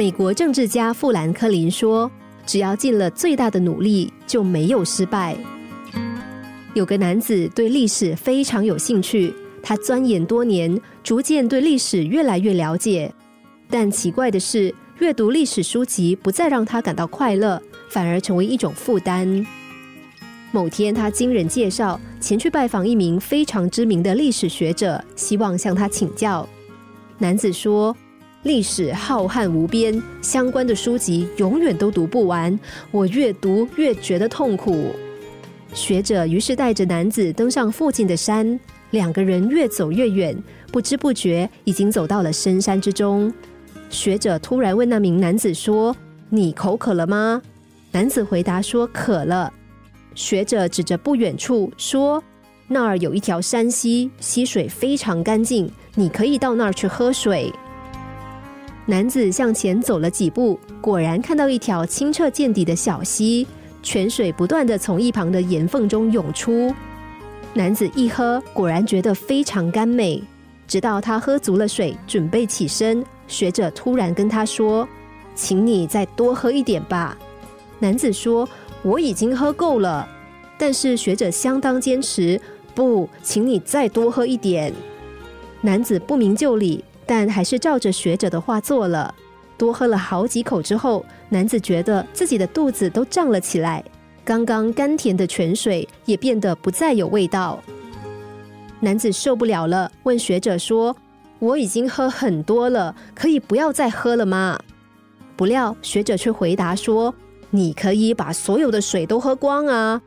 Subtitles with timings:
[0.00, 2.10] 美国政治家富兰克林说
[2.46, 5.36] ：“只要尽了最大的努力，就没有失败。”
[6.72, 9.30] 有个男子对历史非常有兴趣，
[9.62, 13.12] 他钻研多年，逐渐对历史越来越了解。
[13.68, 17.60] 但奇怪的是，阅读历史书籍不再让他感到快乐，
[17.90, 19.46] 反而成为一种负担。
[20.50, 26.48] 某天，他经人介绍前去拜访一名非常知名的历史学者，希望向他请教。
[27.18, 27.94] 男子说
[28.42, 32.58] ：“历史浩瀚无边，相关的书籍永远都读不完，
[32.90, 34.86] 我越读越觉得痛苦。”
[35.74, 38.58] 学者于是带着男子登上附近的山，
[38.90, 40.36] 两个人越走越远，
[40.72, 43.32] 不知不觉已经走到了深山之中。
[43.90, 45.94] 学者突然问那名男子说
[46.30, 47.42] ：“你口渴了吗？”
[47.92, 49.52] 男子回答说：“渴了。”
[50.16, 52.22] 学者指着不远处说
[52.66, 57.52] ：“那儿有一条山溪，溪水非常干净，你可以到那儿去喝水。”
[58.86, 63.46] 男子向前走了几步，果然看到一条清澈见底的小溪。
[63.82, 66.74] 泉水不断的从一旁的岩缝中涌出，
[67.54, 70.22] 男子一喝，果然觉得非常甘美。
[70.66, 74.86] 直到他喝足了水，准备起身，学者突然跟他说
[75.34, 77.16] ：“请你再多喝一点吧。”
[77.80, 78.46] 男子说
[78.82, 80.06] ：“我已经喝够了。”
[80.58, 82.38] 但是学者相当坚持
[82.74, 84.72] ：“不，请你再多喝一点。”
[85.62, 89.12] 男子不明就里，但还是照着学者的话做了。
[89.58, 93.82] 多喝了好几口之后，男子觉得自己的肚子都胀了起来，
[94.24, 97.60] 刚刚甘甜的泉水也变得不再有味道。
[98.78, 100.96] 男子受不了了，问学者说
[101.40, 104.56] ：“我已经喝很多了，可以不要再喝了吗？”
[105.34, 107.12] 不料学者却回答说
[107.50, 110.00] ：“你可以把所有的水都喝光啊！”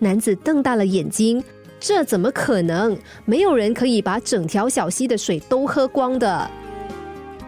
[0.00, 1.44] 男子瞪大了眼睛
[1.78, 2.96] ：“这怎么可能？
[3.24, 6.50] 没有人可以把整条小溪的水都喝光的。”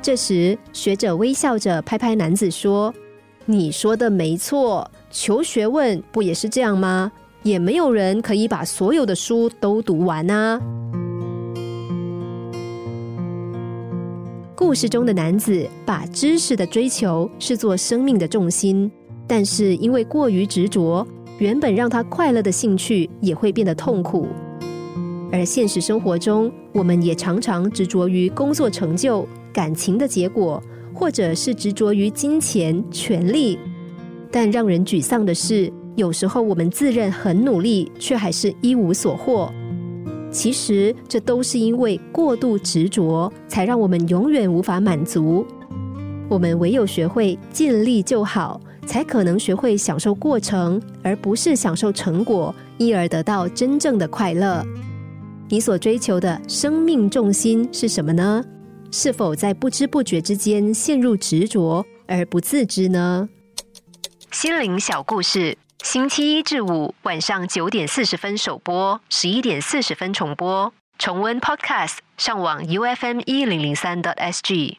[0.00, 2.94] 这时，学者微笑着拍拍男子说
[3.46, 7.10] ：“你说的没错，求学问不也是这样吗？
[7.42, 10.60] 也没有人可以把所有的书都读完啊。”
[14.54, 18.90] 故事中的男子把知识的追求视作生命的重心，
[19.26, 21.06] 但是因为过于执着，
[21.38, 24.26] 原本让他快乐的兴趣也会变得痛苦。
[25.32, 29.26] 而现实生活中，我们也常常执着于工作成就。
[29.50, 30.62] 感情的结果，
[30.94, 33.58] 或者是执着于金钱、权力，
[34.30, 39.50] 但让人沮丧的是，有时候我们自认很努力，却还是一无所获。
[40.30, 45.44] 其实，这都是因为过度执着，才让我们永远无法满足。
[46.28, 54.64] 我们唯有学会尽力就好，才可能学会享受过程，而不是享受成果，因而得到真正的快乐。
[55.50, 58.42] 你所追求的生命重心是什么呢？
[58.90, 63.28] 是否在不知不觉之间陷入执着而不自知呢？
[64.32, 70.72] 心灵小故事，星期一至五晚上九点四十分首播，十一点四十分重播。
[70.98, 74.78] 重温 Podcast，上网 U F M 一零零三 t S G。